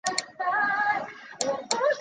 [0.03, 1.81] 产于台湾。